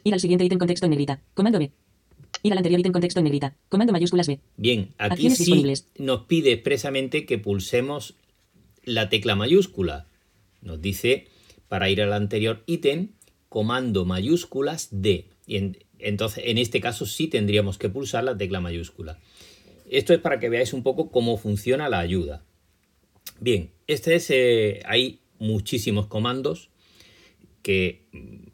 Ir 0.05 0.15
al 0.15 0.21
siguiente 0.21 0.45
ítem 0.45 0.59
con 0.59 0.69
texto 0.69 0.87
en 0.87 0.91
negrita. 0.91 1.23
Comando 1.35 1.59
B. 1.59 1.73
Ir 2.43 2.53
al 2.53 2.59
anterior 2.59 2.81
ítem 2.81 2.93
con 2.93 3.01
texto 3.03 3.21
en 3.21 3.25
negrita. 3.25 3.57
Comando 3.69 3.93
mayúsculas 3.93 4.27
B. 4.27 4.41
Bien, 4.57 4.95
aquí 4.99 5.13
Acciones 5.13 5.39
sí 5.39 5.45
disponibles. 5.45 5.87
nos 5.99 6.23
pide 6.27 6.53
expresamente 6.53 7.27
que 7.27 7.39
pulsemos 7.39 8.15
la 8.85 9.09
tecla 9.09 9.35
mayúscula. 9.35 10.07
Nos 10.63 10.81
dice 10.81 11.27
para 11.69 11.91
ir 11.91 12.01
al 12.03 12.13
anterior 12.13 12.63
ítem, 12.67 13.09
comando 13.49 14.05
mayúsculas 14.05 14.89
D. 14.91 15.27
Y 15.47 15.57
en- 15.57 15.79
entonces, 15.99 16.45
en 16.47 16.59
este 16.59 16.81
caso 16.81 17.07
sí 17.07 17.29
tendríamos 17.29 17.79
que 17.79 17.89
pulsar 17.89 18.25
la 18.25 18.37
tecla 18.37 18.61
mayúscula. 18.61 19.19
Esto 19.91 20.13
es 20.13 20.21
para 20.21 20.39
que 20.39 20.49
veáis 20.49 20.73
un 20.73 20.83
poco 20.83 21.11
cómo 21.11 21.37
funciona 21.37 21.89
la 21.89 21.99
ayuda. 21.99 22.45
Bien, 23.41 23.71
este 23.87 24.15
es, 24.17 24.31
eh, 24.31 24.81
hay 24.87 25.21
muchísimos 25.39 26.07
comandos 26.07 26.71
que 27.65 28.07
mm, 28.13 28.47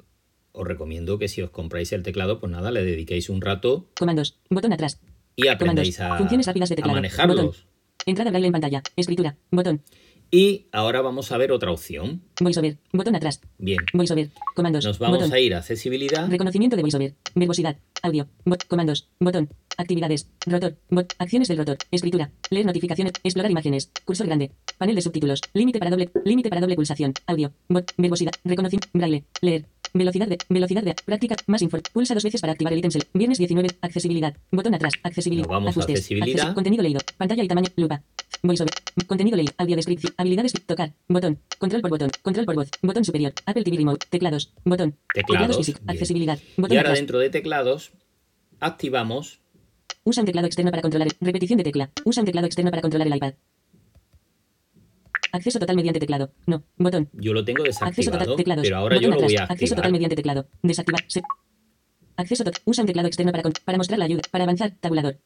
os 0.53 0.67
recomiendo 0.67 1.19
que 1.19 1.29
si 1.29 1.43
os 1.43 1.51
compráis 1.51 1.93
el 1.93 2.03
teclado, 2.03 2.41
pues 2.41 2.51
nada, 2.51 2.71
le 2.71 2.83
dediquéis 2.83 3.29
un 3.29 3.43
rato 3.43 3.91
Comandos. 3.99 4.39
Botón 4.49 4.73
atrás. 4.73 5.01
y 5.37 5.49
aprendáis 5.49 5.97
Comandos. 5.99 6.17
a, 6.17 6.19
Funciones 6.23 6.47
rápidas 6.47 6.69
de 6.71 6.75
a 6.75 6.77
teclado. 6.77 6.97
manejarlos. 6.97 7.37
Botón. 7.37 7.61
Entrada 8.07 8.31
braille 8.31 8.47
en 8.47 8.53
pantalla. 8.53 8.83
Escritura. 8.97 9.37
Botón. 9.51 9.83
Y 10.33 10.67
ahora 10.71 11.01
vamos 11.03 11.33
a 11.33 11.39
ver 11.39 11.51
otra 11.51 11.73
opción. 11.73 12.23
VoiceOver. 12.41 12.79
Botón 12.93 13.17
atrás. 13.17 13.41
Bien, 13.59 13.79
VoiceOver. 13.93 14.31
Comandos. 14.55 14.85
nos 14.85 14.99
vamos 15.01 15.19
botón. 15.19 15.33
a 15.35 15.41
ir 15.41 15.55
a 15.55 15.59
accesibilidad. 15.59 16.29
Reconocimiento 16.29 16.77
de 16.77 16.83
VoiceOver. 16.83 17.15
Verbosidad. 17.35 17.77
Audio. 18.03 18.29
Bot. 18.45 18.65
Comandos. 18.67 19.09
Botón. 19.19 19.49
Actividades. 19.77 20.29
Rotor. 20.47 20.77
Bot. 20.89 21.15
Acciones 21.19 21.49
del 21.49 21.59
rotor. 21.59 21.79
Escritura. 21.91 22.31
Leer 22.51 22.65
notificaciones. 22.67 23.15
Explorar 23.25 23.51
imágenes. 23.51 23.91
Cursor 24.05 24.27
grande. 24.29 24.53
Panel 24.79 24.95
de 24.95 25.03
subtítulos. 25.03 25.41
Límite 25.53 25.81
para 25.81 25.91
doble. 25.91 26.11
Límite 26.25 26.49
para 26.49 26.61
doble 26.61 26.77
pulsación. 26.77 27.13
Audio. 27.27 27.53
Bot. 27.69 27.93
Verbosidad. 27.97 28.33
Reconocimiento. 28.45 28.89
Braille. 28.93 29.25
Leer. 29.41 29.67
Velocidad 29.93 30.29
de. 30.29 30.39
Velocidad 30.49 30.85
de. 30.85 30.95
Práctica. 31.05 31.35
Más 31.49 31.61
info. 31.63 31.79
Pulsa 31.93 32.15
dos 32.15 32.23
veces 32.23 32.41
para 32.41 32.53
activar 32.53 32.73
el 32.73 32.79
ítem. 32.79 32.93
Viernes 33.13 33.39
19. 33.39 33.71
Accesibilidad. 33.81 34.37
Botón 34.53 34.75
atrás. 34.75 34.93
Accesibilidad. 35.03 35.49
Vamos 35.49 35.69
a 35.69 35.71
Ajustes. 35.71 35.97
accesibilidad. 35.97 36.43
Acceso- 36.43 36.55
Contenido 36.55 36.83
leído. 36.85 37.01
Pantalla 37.19 37.43
y 37.43 37.49
tamaño. 37.49 37.67
Lupa. 37.75 38.01
VoiceOver. 38.43 38.73
Contenido 39.07 39.37
leído. 39.37 39.53
Audio 39.59 39.77
descripción. 39.77 40.15
Habilidades. 40.17 40.53
Tocar. 40.67 40.93
Botón. 41.09 41.39
Control 41.59 41.83
por 41.83 41.91
botón. 41.91 42.11
Control 42.23 42.47
por 42.47 42.55
voz. 42.55 42.71
Botón 42.83 43.05
superior. 43.05 43.33
Apple 43.47 43.65
TV 43.65 43.77
Remote. 43.77 44.07
Teclados. 44.09 44.53
Botón. 44.65 44.97
Teclados, 45.15 45.57
físico. 45.57 45.81
Accesibilidad. 45.87 46.39
Y 46.57 46.63
ahora 46.63 46.81
atrás. 46.81 46.99
dentro 46.99 47.19
de 47.19 47.31
teclados 47.31 47.93
activamos 48.61 49.41
Usa 50.05 50.23
un 50.23 50.27
teclado 50.27 50.47
externo 50.47 50.71
para 50.71 50.81
controlar. 50.83 51.09
Repetición 51.21 51.59
de 51.59 51.65
tecla. 51.65 51.91
Usa 52.05 52.23
un 52.23 52.27
teclado 52.27 52.47
externo 52.47 52.71
para 52.71 52.81
controlar 52.83 53.07
el 53.07 53.15
iPad. 53.17 53.35
Acceso 55.33 55.59
total 55.61 55.77
mediante 55.77 56.01
teclado. 56.01 56.33
No. 56.47 56.65
Botón. 56.77 57.09
yo 57.13 57.33
lo 57.33 57.45
tengo 57.45 57.63
Acceso 57.65 57.85
desactivado, 57.87 58.19
total. 58.25 58.37
Teclados. 58.37 58.63
pero 58.65 58.77
ahora 58.79 58.97
Botón 58.97 59.11
yo 59.13 59.17
lo 59.17 59.23
voy 59.23 59.37
a. 59.37 59.45
Acceso 59.45 59.75
total 59.77 59.93
mediante 59.93 60.17
teclado. 60.17 60.49
Desactivar. 60.63 61.05
Se- 61.07 61.23
Acceso 62.17 62.45
total. 62.45 62.61
Usa 62.65 62.83
un 62.83 62.87
teclado 62.87 63.07
externo 63.09 63.31
para, 63.33 63.43
con- 63.45 63.53
para 63.65 63.79
mostrar 63.79 63.99
la 63.99 64.07
ayuda. 64.07 64.23
Para 64.31 64.45
avanzar. 64.45 64.73
Tabulador. 64.81 65.19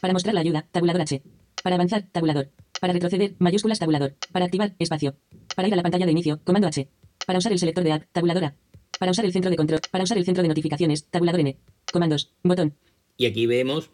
Para 0.00 0.12
mostrar 0.12 0.34
la 0.34 0.40
ayuda. 0.40 0.66
Tabulador 0.72 1.02
H. 1.02 1.22
Para 1.68 1.74
avanzar. 1.76 2.02
Tabulador. 2.10 2.48
Para 2.80 2.94
retroceder. 2.94 3.34
Mayúsculas. 3.38 3.78
Tabulador. 3.78 4.14
Para 4.32 4.46
activar. 4.46 4.74
Espacio. 4.78 5.16
Para 5.54 5.68
ir 5.68 5.74
a 5.74 5.76
la 5.76 5.82
pantalla 5.82 6.06
de 6.06 6.12
inicio. 6.12 6.40
Comando 6.42 6.66
H. 6.66 6.88
Para 7.26 7.38
usar 7.40 7.52
el 7.52 7.58
selector 7.58 7.84
de 7.84 7.92
app. 7.92 8.04
Tabuladora. 8.10 8.56
Para 8.98 9.10
usar 9.10 9.26
el 9.26 9.34
centro 9.34 9.50
de 9.50 9.56
control. 9.58 9.80
Para 9.90 10.04
usar 10.04 10.16
el 10.16 10.24
centro 10.24 10.40
de 10.40 10.48
notificaciones. 10.48 11.04
Tabulador 11.10 11.40
N. 11.40 11.58
Comandos. 11.92 12.32
Botón. 12.42 12.74
Y 13.18 13.26
aquí 13.26 13.44
vemos 13.44 13.90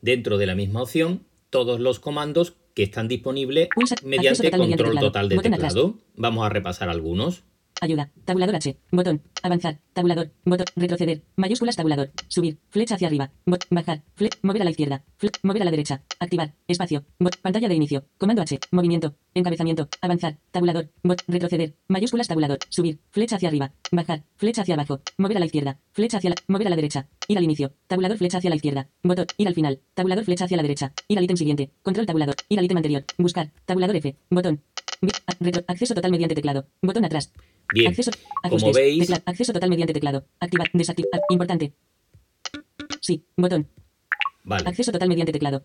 dentro 0.00 0.38
de 0.38 0.46
la 0.46 0.54
misma 0.54 0.80
opción 0.80 1.26
todos 1.50 1.80
los 1.80 2.00
comandos 2.00 2.54
que 2.72 2.84
están 2.84 3.08
disponibles 3.08 3.68
Pulsa- 3.76 3.96
mediante 4.02 4.44
total 4.50 4.60
control 4.60 4.98
total 4.98 5.28
de 5.28 5.36
teclado. 5.36 5.98
Vamos 6.14 6.46
a 6.46 6.48
repasar 6.48 6.88
algunos. 6.88 7.42
Ayuda. 7.80 8.10
Tabulador 8.24 8.56
H. 8.56 8.76
Botón. 8.90 9.22
Avanzar. 9.42 9.78
Tabulador. 9.92 10.30
Botón. 10.44 10.66
Retroceder. 10.74 11.22
Mayúsculas 11.36 11.76
tabulador. 11.76 12.10
Subir. 12.28 12.58
Flecha 12.70 12.96
hacia 12.96 13.06
arriba. 13.06 13.30
Bot. 13.46 13.64
Bajar. 13.70 14.02
Fle. 14.14 14.30
Mover 14.42 14.62
a 14.62 14.64
la 14.64 14.70
izquierda. 14.70 15.04
Fle. 15.16 15.30
Mover 15.42 15.62
a 15.62 15.64
la 15.64 15.70
derecha. 15.70 16.02
Activar. 16.18 16.54
Espacio. 16.66 17.04
Bot. 17.18 17.36
Pantalla 17.36 17.68
de 17.68 17.74
inicio. 17.74 18.04
Comando 18.18 18.42
H. 18.42 18.58
Movimiento. 18.72 19.14
Encabezamiento. 19.34 19.88
Avanzar. 20.00 20.38
Tabulador. 20.50 20.90
Bot. 21.04 21.22
Retroceder. 21.28 21.74
Mayúsculas 21.86 22.26
tabulador. 22.26 22.58
Subir. 22.68 22.98
Flecha 23.10 23.36
hacia 23.36 23.48
arriba. 23.48 23.72
Bajar. 23.92 24.24
Flecha 24.36 24.62
hacia 24.62 24.74
abajo. 24.74 25.00
Mover 25.16 25.36
a 25.36 25.40
la 25.40 25.46
izquierda. 25.46 25.78
Flecha 25.92 26.18
hacia 26.18 26.30
la. 26.30 26.36
Mover 26.48 26.66
a 26.66 26.70
la 26.70 26.76
derecha. 26.76 27.08
Ir 27.28 27.38
al 27.38 27.44
inicio. 27.44 27.74
Tabulador 27.86 28.18
flecha 28.18 28.38
hacia 28.38 28.50
la 28.50 28.56
izquierda. 28.56 28.88
Botón. 29.04 29.26
Ir 29.36 29.46
al 29.46 29.54
final. 29.54 29.80
Tabulador 29.94 30.24
flecha 30.24 30.46
hacia 30.46 30.56
la 30.56 30.62
derecha. 30.62 30.92
Ir 31.06 31.18
al 31.18 31.24
ítem 31.24 31.36
siguiente. 31.36 31.70
Control 31.82 32.06
tabulador. 32.06 32.34
Ir 32.48 32.58
al 32.58 32.64
ítem 32.64 32.76
anterior. 32.76 33.04
Buscar. 33.18 33.52
Tabulador 33.66 33.96
F. 33.96 34.16
Botón. 34.30 34.62
Acceso 35.68 35.94
total 35.94 36.10
mediante 36.10 36.34
teclado. 36.34 36.66
Botón 36.82 37.04
atrás. 37.04 37.32
Bien, 37.74 37.88
Acceso, 37.88 38.10
como 38.48 38.72
veis, 38.72 38.98
tecla- 39.06 39.22
acceso 39.26 39.52
total 39.52 39.68
mediante 39.70 39.92
teclado. 39.92 40.26
Activar, 40.40 40.70
desactivar, 40.72 41.20
importante. 41.30 41.72
Sí, 43.00 43.24
botón. 43.36 43.68
vale. 44.44 44.68
Acceso 44.68 44.90
total 44.92 45.08
mediante 45.08 45.32
teclado. 45.32 45.64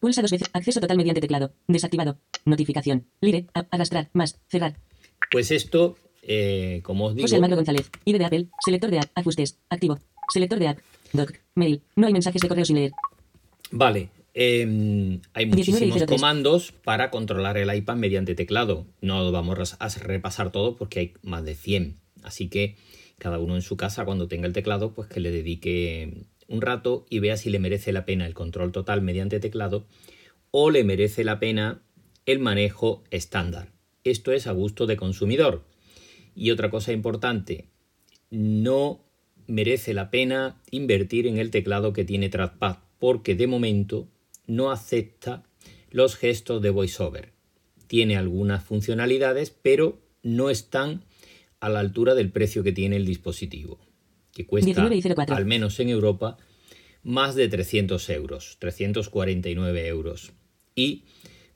Pulsa 0.00 0.22
dos 0.22 0.30
veces. 0.30 0.48
Acceso 0.52 0.80
total 0.80 0.96
mediante 0.96 1.20
teclado. 1.20 1.52
Desactivado. 1.68 2.18
Notificación. 2.44 3.06
Lire, 3.20 3.46
a- 3.54 3.66
arrastrar, 3.70 4.08
más, 4.12 4.38
cerrar. 4.48 4.76
Pues 5.30 5.50
esto, 5.50 5.96
eh, 6.22 6.80
como 6.84 7.06
os 7.06 7.14
digo, 7.14 7.24
José 7.24 7.36
Almagro 7.36 7.56
González. 7.56 7.90
ID 8.04 8.18
de 8.18 8.24
Apple. 8.24 8.46
Selector 8.64 8.90
de 8.90 8.98
app. 8.98 9.10
Ajustes. 9.14 9.58
Activo. 9.68 9.98
Selector 10.32 10.58
de 10.58 10.68
app. 10.68 10.78
Doc. 11.12 11.32
Mail. 11.54 11.82
No 11.96 12.06
hay 12.06 12.12
mensajes 12.12 12.40
de 12.42 12.48
correo 12.48 12.64
sin 12.64 12.76
leer. 12.76 12.92
Vale, 13.70 14.10
em, 14.36 15.22
hay 15.32 15.46
19 15.46 15.46
y 15.46 15.48
muchísimos 15.48 15.96
03. 15.96 16.08
comandos 16.08 16.72
para 16.84 17.10
controlar 17.10 17.56
el 17.56 17.74
iPad 17.74 17.96
mediante 17.96 18.34
teclado. 18.34 18.86
No 19.00 19.32
vamos 19.32 19.76
a 19.78 19.88
repasar 19.88 20.52
todo 20.52 20.76
porque 20.76 21.00
hay 21.00 21.14
más 21.22 21.44
de 21.44 21.54
100. 21.54 21.96
Así 22.22 22.48
que 22.48 22.76
cada 23.18 23.38
uno 23.38 23.56
en 23.56 23.62
su 23.62 23.78
casa, 23.78 24.04
cuando 24.04 24.28
tenga 24.28 24.46
el 24.46 24.52
teclado, 24.52 24.92
pues 24.92 25.08
que 25.08 25.20
le 25.20 25.30
dedique 25.30 26.26
un 26.48 26.60
rato 26.60 27.06
y 27.08 27.18
vea 27.18 27.38
si 27.38 27.48
le 27.48 27.58
merece 27.58 27.92
la 27.92 28.04
pena 28.04 28.26
el 28.26 28.34
control 28.34 28.72
total 28.72 29.00
mediante 29.00 29.40
teclado 29.40 29.86
o 30.50 30.70
le 30.70 30.84
merece 30.84 31.24
la 31.24 31.40
pena 31.40 31.82
el 32.26 32.38
manejo 32.38 33.04
estándar. 33.10 33.72
Esto 34.04 34.32
es 34.32 34.46
a 34.46 34.52
gusto 34.52 34.86
de 34.86 34.96
consumidor. 34.96 35.64
Y 36.34 36.50
otra 36.50 36.70
cosa 36.70 36.92
importante, 36.92 37.70
no 38.30 39.00
merece 39.46 39.94
la 39.94 40.10
pena 40.10 40.60
invertir 40.70 41.26
en 41.26 41.38
el 41.38 41.50
teclado 41.50 41.94
que 41.94 42.04
tiene 42.04 42.28
trackpad 42.28 42.76
porque 42.98 43.34
de 43.34 43.46
momento 43.46 44.08
no 44.46 44.70
acepta 44.70 45.44
los 45.90 46.16
gestos 46.16 46.62
de 46.62 46.70
voiceover. 46.70 47.32
Tiene 47.86 48.16
algunas 48.16 48.64
funcionalidades, 48.64 49.50
pero 49.50 50.00
no 50.22 50.50
están 50.50 51.04
a 51.60 51.68
la 51.68 51.80
altura 51.80 52.14
del 52.14 52.30
precio 52.30 52.62
que 52.62 52.72
tiene 52.72 52.96
el 52.96 53.06
dispositivo, 53.06 53.78
que 54.32 54.46
cuesta, 54.46 54.66
19 54.66 54.96
y 54.96 55.02
04. 55.02 55.36
al 55.36 55.46
menos 55.46 55.80
en 55.80 55.88
Europa, 55.88 56.36
más 57.02 57.34
de 57.34 57.48
300 57.48 58.10
euros, 58.10 58.56
349 58.58 59.86
euros. 59.86 60.32
Y 60.74 61.04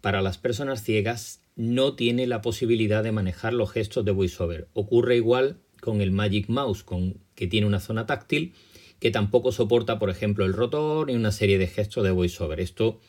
para 0.00 0.22
las 0.22 0.38
personas 0.38 0.82
ciegas 0.82 1.42
no 1.56 1.94
tiene 1.94 2.26
la 2.26 2.40
posibilidad 2.40 3.02
de 3.02 3.12
manejar 3.12 3.52
los 3.52 3.70
gestos 3.70 4.04
de 4.04 4.12
VoiceOver. 4.12 4.68
Ocurre 4.72 5.16
igual 5.16 5.60
con 5.80 6.00
el 6.00 6.12
Magic 6.12 6.48
Mouse, 6.48 6.84
con, 6.84 7.20
que 7.34 7.46
tiene 7.46 7.66
una 7.66 7.80
zona 7.80 8.06
táctil, 8.06 8.54
que 9.00 9.10
tampoco 9.10 9.50
soporta, 9.50 9.98
por 9.98 10.10
ejemplo, 10.10 10.44
el 10.44 10.52
rotor 10.52 11.08
ni 11.08 11.14
una 11.14 11.32
serie 11.32 11.58
de 11.58 11.66
gestos 11.66 12.04
de 12.04 12.10
voiceover. 12.10 12.60
Esto 12.60 13.00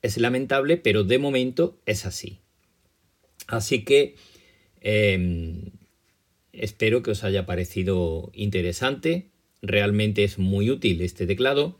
es 0.00 0.16
lamentable, 0.16 0.78
pero 0.78 1.04
de 1.04 1.18
momento 1.18 1.78
es 1.86 2.06
así. 2.06 2.40
Así 3.46 3.84
que 3.84 4.16
em, 4.80 5.70
espero 6.52 7.02
que 7.02 7.12
os 7.12 7.24
haya 7.24 7.44
parecido 7.44 8.30
interesante. 8.34 9.28
Realmente 9.60 10.24
es 10.24 10.38
muy 10.38 10.70
útil 10.70 11.02
este 11.02 11.26
teclado 11.26 11.78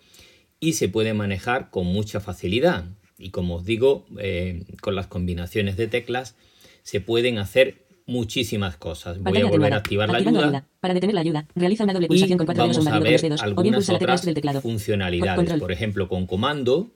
y 0.61 0.75
se 0.75 0.89
puede 0.89 1.15
manejar 1.15 1.71
con 1.71 1.87
mucha 1.87 2.21
facilidad. 2.21 2.85
Y 3.19 3.31
como 3.31 3.57
os 3.57 3.65
digo, 3.65 4.07
em, 4.19 4.65
con 4.81 4.95
las 4.95 5.07
combinaciones 5.07 5.77
de 5.77 5.89
teclas 5.89 6.37
se 6.83 7.01
pueden 7.01 7.39
hacer 7.39 7.82
muchísimas 8.13 8.77
cosas. 8.77 9.19
Voy 9.21 9.41
a 9.41 9.47
volver 9.47 9.73
a 9.73 9.77
activar 9.79 10.09
la 10.09 10.19
ayuda. 10.19 10.67
Para 10.81 10.95
detener 10.95 11.15
la 11.15 11.23
ayuda, 11.23 11.47
realiza 11.55 11.85
una 11.85 11.93
doble 11.95 12.07
pulsación 12.07 12.39
con 12.39 12.47
cuatro 12.47 12.65
dedos 12.65 12.87
o 12.87 12.89
a 12.89 12.99
ver 13.01 13.13
los 13.13 13.23
dedos, 13.23 13.43
o 13.43 13.63
bien 13.63 13.75
pulsa 13.75 13.93
la 13.95 13.99
tecla 13.99 14.17
del 14.17 14.35
teclado. 14.35 14.61
funcionalidades. 14.61 15.55
Por 15.59 15.73
ejemplo, 15.73 16.09
con 16.09 16.27
comando. 16.27 16.91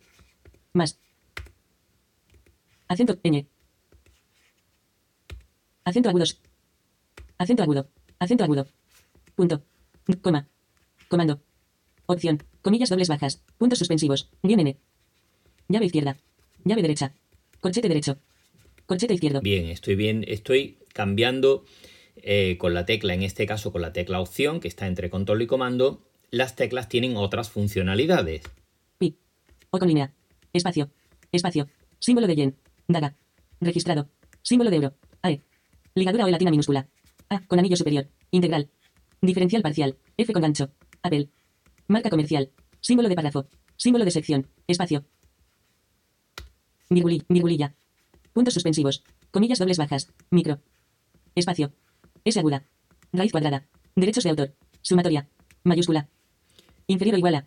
Más. 0.73 0.99
Acento 2.89 3.19
ñ. 3.25 3.47
Acento 5.85 6.09
agudos. 6.09 6.41
Acento 7.39 7.63
agudo. 7.63 7.89
Acento 8.19 8.45
agudo. 8.45 8.67
Punto. 9.35 9.63
Coma. 10.23 10.47
Comando. 11.09 11.41
Opción. 12.07 12.43
Comillas 12.63 12.91
dobles 12.91 13.09
bajas. 13.09 13.43
Puntos 13.59 13.79
suspensivos. 13.79 14.29
Guión 14.43 14.61
N. 14.61 14.77
Llave 15.69 15.87
izquierda. 15.87 16.17
Llave 16.65 16.83
derecha. 16.83 17.13
Corchete 17.61 17.89
derecho. 17.89 18.19
Corchete 18.87 19.15
izquierdo. 19.15 19.41
Bien, 19.41 19.67
estoy 19.67 19.97
bien. 19.97 20.25
Estoy 20.27 20.79
cambiando 20.93 21.65
eh, 22.17 22.57
con 22.59 22.73
la 22.73 22.87
tecla, 22.87 23.15
en 23.15 23.23
este 23.23 23.47
caso 23.47 23.73
con 23.73 23.83
la 23.83 23.93
tecla 23.93 24.21
opción, 24.21 24.61
que 24.61 24.69
está 24.69 24.87
entre 24.87 25.11
control 25.11 25.43
y 25.43 25.47
comando. 25.47 26.03
Las 26.31 26.57
teclas 26.57 26.89
tienen 26.89 27.17
otras 27.17 27.51
funcionalidades. 27.51 28.43
Pi. 28.99 29.17
O 29.71 29.79
con 29.79 29.89
línea. 29.89 30.15
Espacio. 30.53 30.91
Espacio. 31.33 31.69
Símbolo 31.99 32.27
de 32.27 32.37
yen. 32.37 32.57
Daga. 32.89 33.17
Registrado. 33.61 34.09
Símbolo 34.43 34.71
de 34.71 34.77
euro. 34.77 34.95
AE. 35.23 35.43
Ligadura 35.95 36.25
o 36.25 36.31
latina 36.31 36.51
minúscula. 36.51 36.89
A 37.29 37.45
con 37.47 37.59
anillo 37.59 37.77
superior. 37.77 38.09
Integral. 38.31 38.71
Diferencial 39.21 39.63
parcial. 39.63 39.97
F 40.17 40.33
con 40.33 40.43
gancho. 40.43 40.71
Apple. 41.03 41.31
Marca 41.89 42.11
comercial. 42.11 42.51
Símbolo 42.81 43.09
de 43.09 43.17
párrafo. 43.17 43.49
Símbolo 43.77 44.05
de 44.05 44.11
sección. 44.11 44.47
Espacio. 44.69 45.05
virgulilla. 46.89 47.75
Puntos 48.37 48.53
suspensivos. 48.53 49.03
Comillas 49.31 49.59
dobles 49.59 49.79
bajas. 49.79 50.13
Micro. 50.29 50.61
Espacio. 51.35 51.73
S 52.23 52.39
aguda. 52.39 52.67
Raíz 53.11 53.33
cuadrada. 53.33 53.67
Derechos 53.95 54.25
de 54.25 54.29
autor. 54.29 54.53
Sumatoria. 54.83 55.27
Mayúscula. 55.65 56.11
Inferior 56.87 57.15
o 57.15 57.19
igual 57.19 57.35
a. 57.37 57.47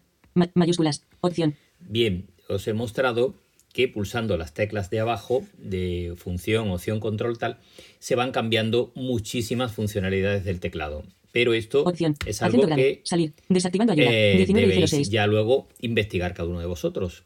mayúsculas. 0.56 1.06
Opción. 1.22 1.54
Bien, 1.80 2.26
os 2.48 2.68
he 2.68 2.74
mostrado 2.74 3.36
que 3.72 3.88
pulsando 3.88 4.36
las 4.36 4.56
teclas 4.56 4.90
de 4.90 5.00
abajo 5.00 5.46
de 5.60 6.16
función, 6.18 6.72
opción, 6.72 7.00
control, 7.00 7.38
tal, 7.38 7.60
se 8.00 8.16
van 8.16 8.32
cambiando 8.32 8.92
muchísimas 8.96 9.72
funcionalidades 9.72 10.44
del 10.44 10.60
teclado. 10.60 11.04
Pero 11.32 11.54
esto 11.54 11.86
es 12.26 12.42
algo 12.42 12.66
que 12.66 13.02
salir, 13.04 13.34
desactivando 13.48 13.94
ayuda, 13.94 14.10
eh, 14.12 14.44
debéis 14.48 15.12
ya 15.12 15.28
luego 15.28 15.68
investigar 15.82 16.34
cada 16.34 16.50
uno 16.50 16.60
de 16.60 16.66
vosotros. 16.66 17.26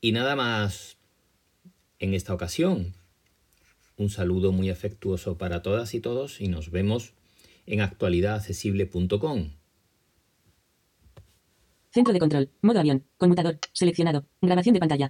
Y 0.00 0.12
nada 0.12 0.36
más 0.36 0.99
en 2.00 2.14
esta 2.14 2.34
ocasión. 2.34 2.94
Un 3.96 4.10
saludo 4.10 4.50
muy 4.50 4.70
afectuoso 4.70 5.38
para 5.38 5.62
todas 5.62 5.94
y 5.94 6.00
todos 6.00 6.40
y 6.40 6.48
nos 6.48 6.70
vemos 6.70 7.12
en 7.66 7.82
actualidadaccesible.com. 7.82 9.50
Centro 11.92 12.12
de 12.12 12.20
control, 12.20 12.50
modo 12.62 12.80
avión, 12.80 13.04
conmutador, 13.18 13.58
seleccionado, 13.72 14.24
grabación 14.40 14.74
de 14.74 14.80
pantalla. 14.80 15.08